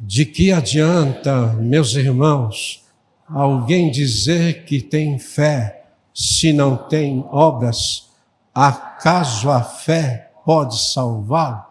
[0.00, 2.82] De que adianta, meus irmãos,
[3.28, 5.84] alguém dizer que tem fé
[6.14, 8.08] se não tem obras?
[8.54, 11.66] Acaso a fé pode salvá-lo?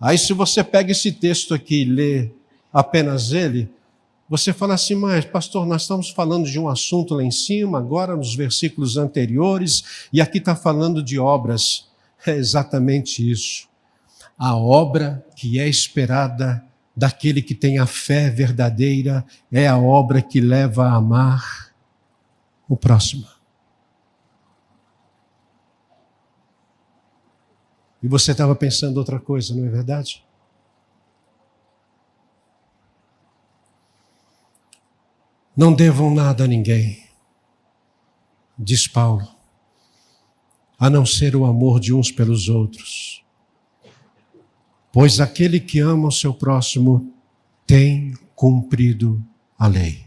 [0.00, 2.30] Aí, se você pega esse texto aqui e lê
[2.74, 3.70] apenas ele,
[4.28, 8.16] você fala assim, mas pastor, nós estamos falando de um assunto lá em cima, agora
[8.16, 11.88] nos versículos anteriores, e aqui está falando de obras.
[12.26, 13.68] É exatamente isso.
[14.36, 16.64] A obra que é esperada
[16.96, 21.74] daquele que tem a fé verdadeira é a obra que leva a amar
[22.66, 23.26] o próximo.
[28.02, 30.24] E você estava pensando outra coisa, não é verdade?
[35.56, 37.04] Não devam nada a ninguém,
[38.58, 39.28] diz Paulo,
[40.78, 43.24] a não ser o amor de uns pelos outros.
[44.92, 47.14] Pois aquele que ama o seu próximo
[47.66, 49.24] tem cumprido
[49.58, 50.04] a lei.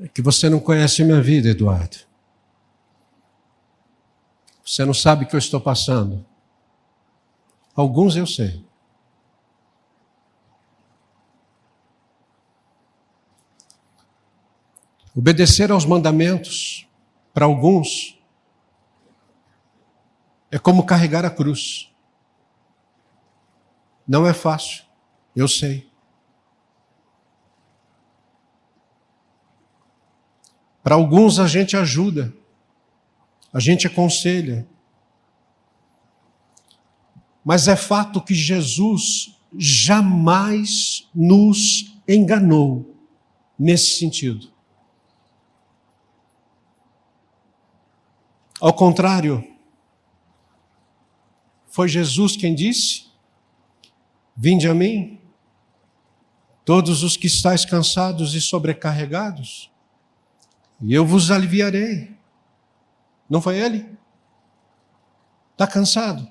[0.00, 1.96] É que você não conhece minha vida, Eduardo.
[4.64, 6.24] Você não sabe o que eu estou passando.
[7.74, 8.64] Alguns eu sei.
[15.14, 16.88] Obedecer aos mandamentos,
[17.34, 18.18] para alguns,
[20.50, 21.90] é como carregar a cruz.
[24.06, 24.84] Não é fácil,
[25.34, 25.90] eu sei.
[30.82, 32.34] Para alguns a gente ajuda,
[33.52, 34.66] a gente aconselha.
[37.44, 42.96] Mas é fato que Jesus jamais nos enganou
[43.58, 44.51] nesse sentido.
[48.62, 49.44] Ao contrário,
[51.66, 53.06] foi Jesus quem disse:
[54.36, 55.18] Vinde a mim,
[56.64, 59.68] todos os que estáis cansados e sobrecarregados,
[60.80, 62.16] e eu vos aliviarei.
[63.28, 63.84] Não foi ele?
[65.50, 66.30] Está cansado?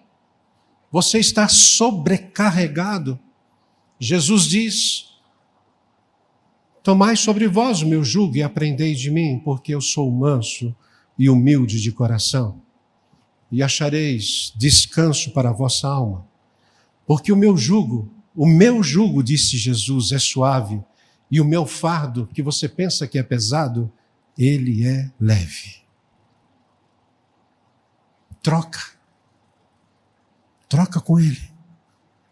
[0.89, 3.19] Você está sobrecarregado?
[3.99, 5.19] Jesus diz:
[6.81, 10.73] Tomai sobre vós o meu jugo e aprendei de mim, porque eu sou manso
[11.21, 12.59] e humilde de coração,
[13.51, 16.27] e achareis descanso para a vossa alma.
[17.05, 20.83] Porque o meu jugo, o meu jugo, disse Jesus, é suave,
[21.29, 23.93] e o meu fardo, que você pensa que é pesado,
[24.35, 25.83] ele é leve.
[28.41, 28.81] Troca.
[30.67, 31.51] Troca com ele.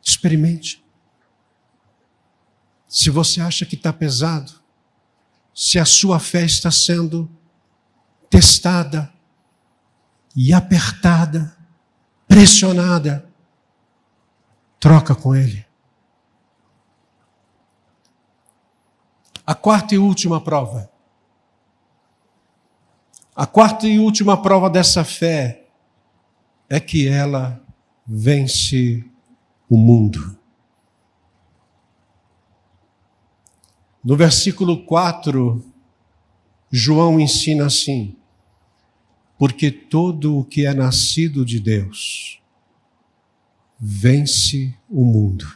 [0.01, 0.83] Experimente.
[2.87, 4.51] Se você acha que está pesado,
[5.53, 7.29] se a sua fé está sendo
[8.29, 9.11] testada
[10.35, 11.55] e apertada,
[12.27, 13.27] pressionada,
[14.79, 15.65] troca com Ele.
[19.45, 20.91] A quarta e última prova.
[23.35, 25.65] A quarta e última prova dessa fé
[26.69, 27.59] é que ela
[28.05, 29.03] vence
[29.67, 30.37] o mundo.
[34.03, 35.63] No versículo 4,
[36.69, 38.15] João ensina assim:
[39.39, 42.41] porque todo o que é nascido de Deus
[43.79, 45.47] vence o mundo.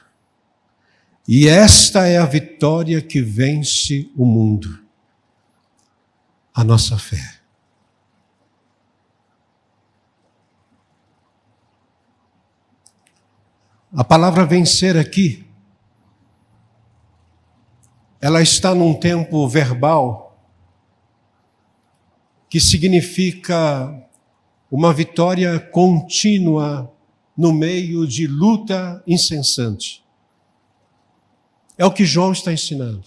[1.27, 4.81] E esta é a vitória que vence o mundo
[6.53, 7.41] a nossa fé.
[13.91, 15.45] A palavra vencer aqui,
[18.21, 20.32] ela está num tempo verbal
[22.53, 24.07] que significa
[24.69, 26.95] uma vitória contínua
[27.35, 30.05] no meio de luta incessante.
[31.75, 33.05] É o que João está ensinando.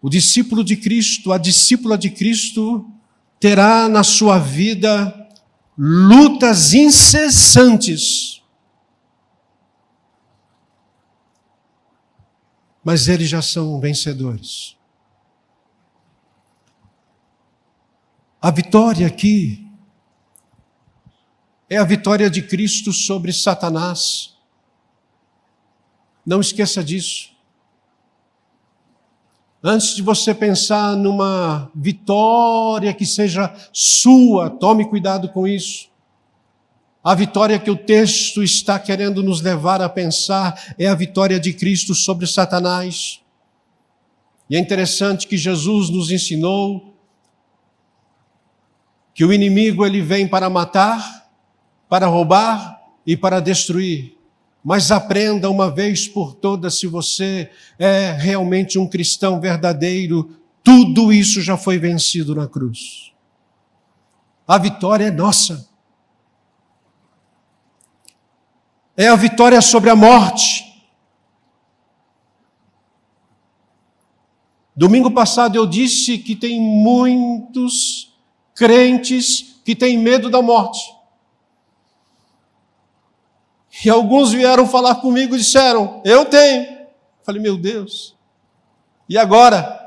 [0.00, 2.90] O discípulo de Cristo, a discípula de Cristo,
[3.38, 5.28] terá na sua vida
[5.76, 8.42] lutas incessantes.
[12.82, 14.74] Mas eles já são vencedores.
[18.44, 19.66] A vitória aqui
[21.70, 24.34] é a vitória de Cristo sobre Satanás.
[26.26, 27.30] Não esqueça disso.
[29.62, 35.88] Antes de você pensar numa vitória que seja sua, tome cuidado com isso.
[37.02, 41.54] A vitória que o texto está querendo nos levar a pensar é a vitória de
[41.54, 43.22] Cristo sobre Satanás.
[44.50, 46.93] E é interessante que Jesus nos ensinou
[49.14, 51.30] que o inimigo ele vem para matar,
[51.88, 54.18] para roubar e para destruir.
[54.62, 61.40] Mas aprenda uma vez por todas, se você é realmente um cristão verdadeiro, tudo isso
[61.40, 63.12] já foi vencido na cruz.
[64.46, 65.72] A vitória é nossa.
[68.96, 70.72] é a vitória sobre a morte.
[74.76, 78.13] Domingo passado eu disse que tem muitos
[78.54, 80.80] crentes que têm medo da morte.
[83.84, 86.86] E alguns vieram falar comigo e disseram: Eu tenho.
[87.22, 88.14] Falei, meu Deus.
[89.08, 89.80] E agora?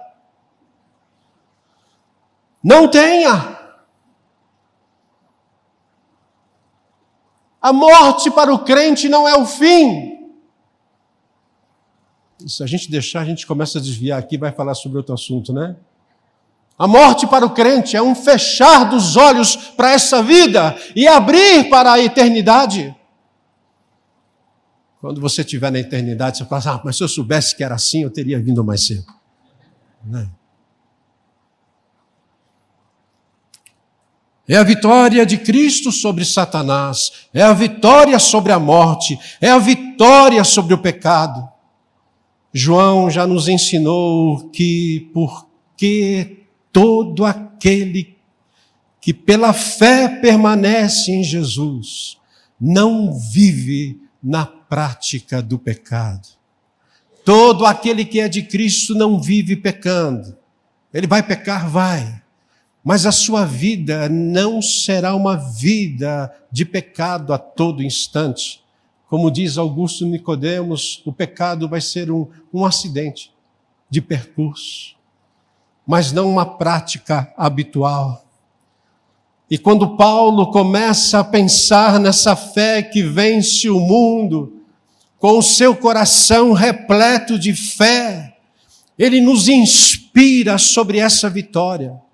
[2.63, 3.57] Não tenha.
[7.61, 10.32] A morte para o crente não é o fim.
[12.45, 15.51] Se a gente deixar, a gente começa a desviar aqui vai falar sobre outro assunto,
[15.51, 15.76] né?
[16.78, 21.69] A morte para o crente é um fechar dos olhos para essa vida e abrir
[21.69, 22.95] para a eternidade.
[25.01, 27.75] Quando você estiver na eternidade, você fala assim, ah, mas se eu soubesse que era
[27.75, 29.05] assim, eu teria vindo mais cedo.
[30.05, 30.30] Né?
[34.47, 39.57] É a vitória de Cristo sobre Satanás, é a vitória sobre a morte, é a
[39.57, 41.47] vitória sobre o pecado.
[42.53, 46.36] João já nos ensinou que porque
[46.78, 48.15] todo aquele
[49.01, 52.19] que pela fé permanece em Jesus
[52.61, 56.28] não vive na prática do pecado.
[57.25, 60.38] Todo aquele que é de Cristo não vive pecando.
[60.93, 62.21] Ele vai pecar, vai.
[62.84, 68.63] Mas a sua vida não será uma vida de pecado a todo instante.
[69.09, 73.34] Como diz Augusto Nicodemos, o pecado vai ser um, um acidente
[73.89, 74.97] de percurso,
[75.88, 78.25] mas não uma prática habitual.
[79.49, 84.61] E quando Paulo começa a pensar nessa fé que vence o mundo,
[85.17, 88.35] com o seu coração repleto de fé,
[88.99, 92.05] ele nos inspira sobre essa vitória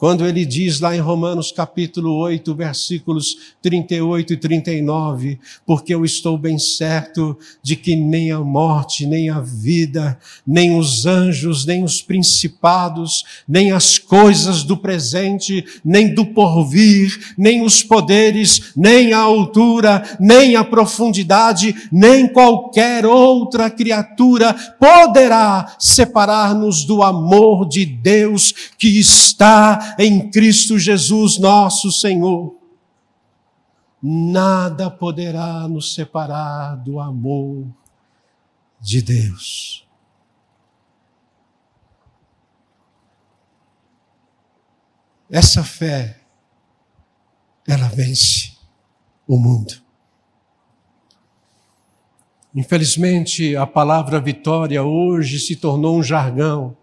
[0.00, 6.38] quando ele diz lá em Romanos capítulo 8, versículos 38 e 39, porque eu estou
[6.38, 12.00] bem certo de que nem a morte, nem a vida, nem os anjos, nem os
[12.00, 20.16] principados, nem as coisas do presente, nem do porvir, nem os poderes, nem a altura,
[20.18, 29.89] nem a profundidade, nem qualquer outra criatura poderá separar-nos do amor de Deus que está
[29.98, 32.54] em Cristo Jesus, nosso Senhor.
[34.02, 37.66] Nada poderá nos separar do amor
[38.80, 39.86] de Deus.
[45.30, 46.20] Essa fé,
[47.68, 48.56] ela vence
[49.28, 49.74] o mundo.
[52.54, 56.76] Infelizmente, a palavra vitória hoje se tornou um jargão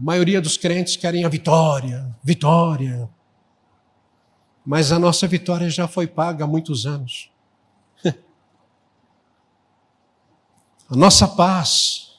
[0.00, 3.06] A maioria dos crentes querem a vitória, vitória.
[4.64, 7.30] Mas a nossa vitória já foi paga há muitos anos.
[8.04, 8.14] a
[10.96, 12.18] nossa paz,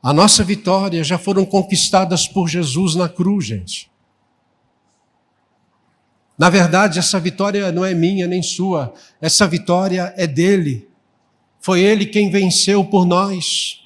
[0.00, 3.90] a nossa vitória já foram conquistadas por Jesus na cruz, gente.
[6.38, 10.88] Na verdade, essa vitória não é minha nem sua, essa vitória é dele.
[11.60, 13.81] Foi ele quem venceu por nós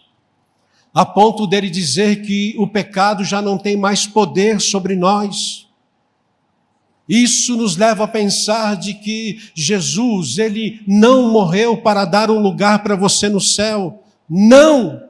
[0.96, 5.68] a ponto dele dizer que o pecado já não tem mais poder sobre nós.
[7.06, 12.82] Isso nos leva a pensar de que Jesus, ele não morreu para dar um lugar
[12.82, 14.02] para você no céu.
[14.26, 15.05] Não!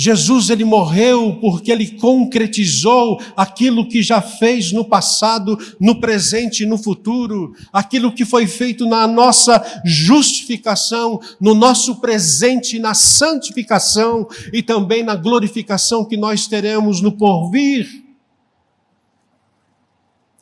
[0.00, 6.66] Jesus ele morreu porque ele concretizou aquilo que já fez no passado, no presente e
[6.66, 14.62] no futuro, aquilo que foi feito na nossa justificação, no nosso presente, na santificação e
[14.62, 18.04] também na glorificação que nós teremos no porvir.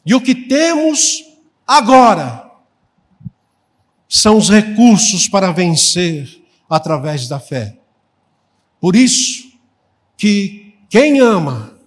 [0.05, 1.25] E o que temos
[1.67, 2.53] agora
[4.07, 7.79] são os recursos para vencer através da fé.
[8.79, 9.46] Por isso,
[10.17, 11.79] que quem ama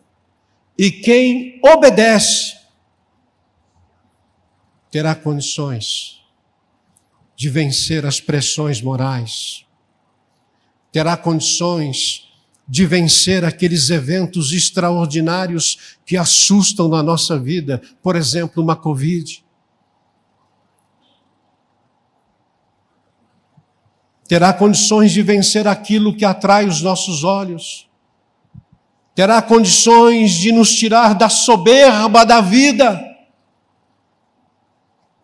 [0.77, 2.57] e quem obedece
[4.91, 6.21] terá condições
[7.35, 9.65] de vencer as pressões morais,
[10.91, 12.29] terá condições
[12.67, 19.43] de vencer aqueles eventos extraordinários que assustam na nossa vida, por exemplo, uma Covid.
[24.27, 27.88] Terá condições de vencer aquilo que atrai os nossos olhos
[29.19, 33.05] terá condições de nos tirar da soberba da vida,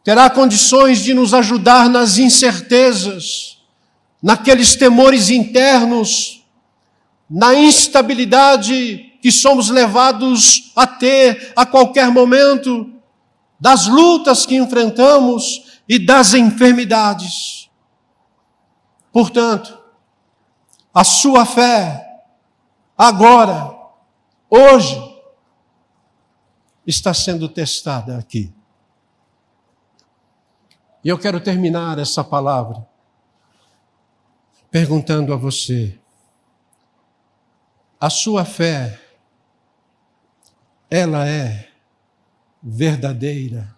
[0.04, 3.58] terá condições de nos ajudar nas incertezas,
[4.22, 6.46] naqueles temores internos,
[7.30, 12.91] na instabilidade que somos levados a ter a qualquer momento,
[13.58, 17.70] das lutas que enfrentamos e das enfermidades.
[19.14, 19.80] Portanto,
[20.93, 22.06] a sua fé,
[22.98, 23.75] agora,
[24.56, 25.22] hoje,
[26.86, 28.53] está sendo testada aqui.
[31.03, 32.88] E eu quero terminar essa palavra
[34.72, 35.99] perguntando a você:
[37.99, 38.99] a sua fé,
[40.89, 41.70] ela é
[42.62, 43.76] verdadeira?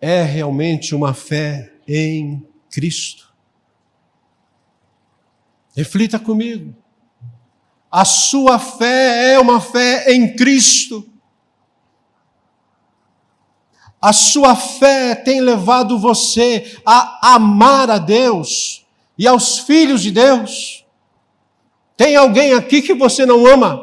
[0.00, 3.32] É realmente uma fé em Cristo?
[5.74, 6.83] Reflita comigo.
[7.94, 11.08] A sua fé é uma fé em Cristo.
[14.02, 18.84] A sua fé tem levado você a amar a Deus
[19.16, 20.84] e aos filhos de Deus.
[21.96, 23.80] Tem alguém aqui que você não ama?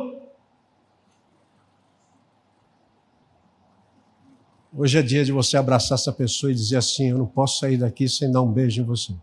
[4.75, 7.77] Hoje é dia de você abraçar essa pessoa e dizer assim: Eu não posso sair
[7.77, 9.13] daqui sem dar um beijo em você.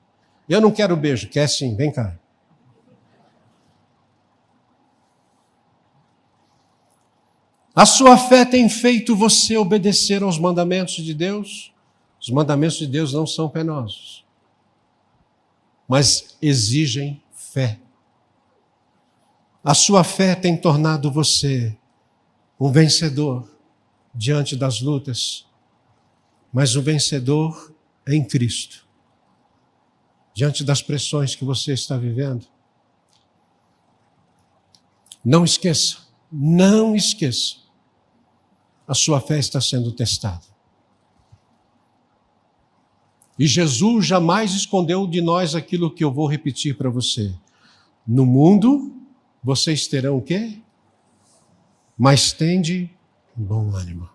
[0.49, 2.19] Eu não quero beijo, quer sim, vem cá.
[7.79, 11.73] A sua fé tem feito você obedecer aos mandamentos de Deus?
[12.21, 14.27] Os mandamentos de Deus não são penosos,
[15.87, 17.79] mas exigem fé.
[19.63, 21.79] A sua fé tem tornado você
[22.59, 23.49] um vencedor
[24.13, 25.47] diante das lutas,
[26.53, 27.73] mas um vencedor
[28.09, 28.89] em Cristo.
[30.35, 32.45] Diante das pressões que você está vivendo.
[35.25, 35.99] Não esqueça,
[36.33, 37.68] não esqueça
[38.89, 40.47] a sua fé está sendo testada.
[43.39, 47.33] E Jesus jamais escondeu de nós aquilo que eu vou repetir para você.
[48.07, 48.97] No mundo,
[49.45, 50.59] vocês terão o quê?
[51.97, 52.91] Mas tende
[53.37, 54.09] bom ânimo.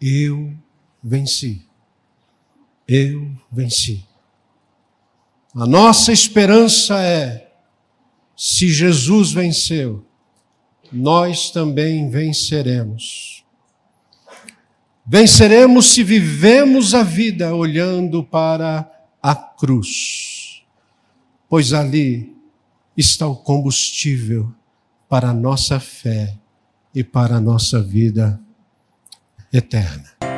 [0.00, 0.56] Eu
[1.02, 1.64] venci.
[2.88, 4.04] Eu venci.
[5.54, 7.52] A nossa esperança é:
[8.34, 10.04] se Jesus venceu,
[10.90, 13.41] nós também venceremos.
[15.04, 18.88] Venceremos se vivemos a vida olhando para
[19.20, 20.62] a cruz,
[21.48, 22.36] pois ali
[22.96, 24.52] está o combustível
[25.08, 26.38] para a nossa fé
[26.94, 28.40] e para a nossa vida
[29.52, 30.31] eterna.